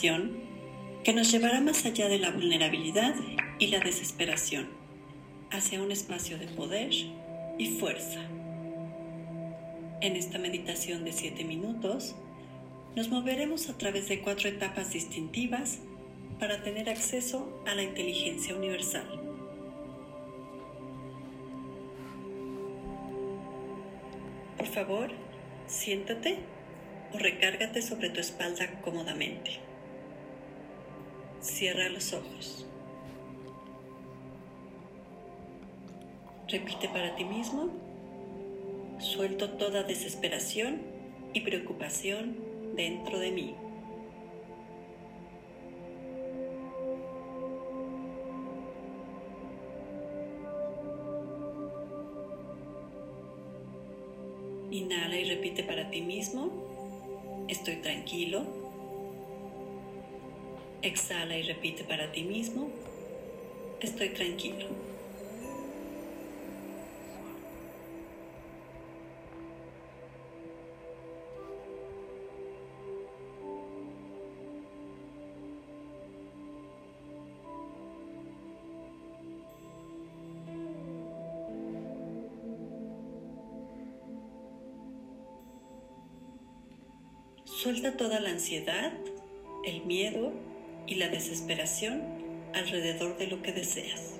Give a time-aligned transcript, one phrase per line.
[0.00, 3.16] que nos llevará más allá de la vulnerabilidad
[3.58, 4.68] y la desesperación,
[5.50, 6.92] hacia un espacio de poder
[7.58, 8.20] y fuerza.
[10.00, 12.14] En esta meditación de 7 minutos,
[12.94, 15.80] nos moveremos a través de cuatro etapas distintivas
[16.38, 19.20] para tener acceso a la inteligencia universal.
[24.56, 25.10] Por favor,
[25.66, 26.38] siéntate
[27.12, 29.67] o recárgate sobre tu espalda cómodamente.
[31.48, 32.66] Cierra los ojos.
[36.46, 37.70] Repite para ti mismo,
[39.00, 40.82] suelto toda desesperación
[41.32, 42.36] y preocupación
[42.76, 43.54] dentro de mí.
[54.70, 58.57] Inhala y repite para ti mismo, estoy tranquilo.
[60.80, 62.70] Exhala y repite para ti mismo,
[63.80, 64.66] estoy tranquilo.
[87.44, 88.92] Suelta toda la ansiedad,
[89.66, 90.32] el miedo
[90.88, 92.02] y la desesperación
[92.54, 94.14] alrededor de lo que deseas.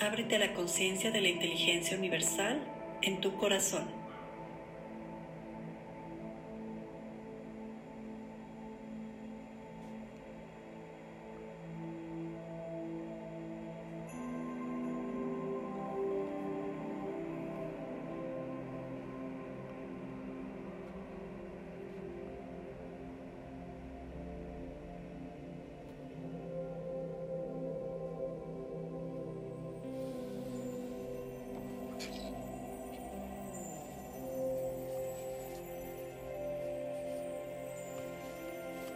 [0.00, 2.60] Ábrete a la conciencia de la inteligencia universal
[3.02, 3.99] en tu corazón.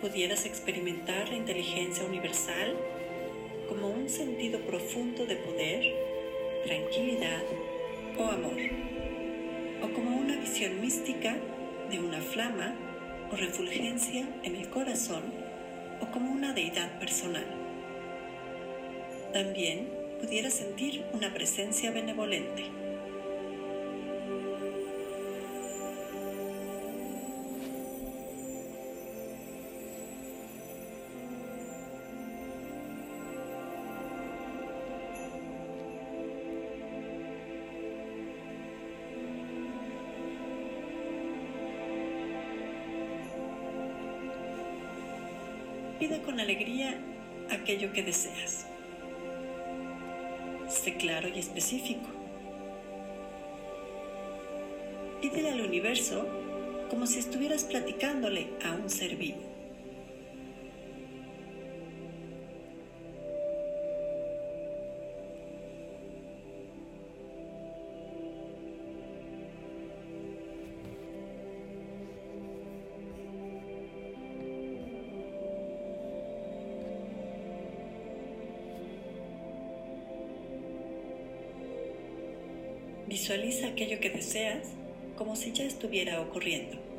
[0.04, 2.76] Pudieras experimentar la inteligencia universal
[3.70, 5.82] como un sentido profundo de poder,
[6.62, 7.42] tranquilidad
[8.18, 8.60] o amor,
[9.80, 11.38] o como una visión mística
[11.90, 12.74] de una flama
[13.32, 15.22] o refulgencia en el corazón,
[16.02, 17.46] o como una deidad personal.
[19.32, 19.88] También
[20.20, 22.83] pudieras sentir una presencia benevolente.
[46.04, 47.00] Pide con alegría
[47.50, 48.66] aquello que deseas.
[50.68, 52.06] Sé claro y específico.
[55.22, 56.28] Pídele al universo
[56.90, 59.53] como si estuvieras platicándole a un ser vivo.
[83.14, 84.66] Visualiza aquello que deseas
[85.16, 86.93] como si ya estuviera ocurriendo.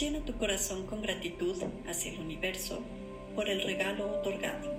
[0.00, 2.78] Llena tu corazón con gratitud hacia el universo
[3.34, 4.72] por el regalo otorgado.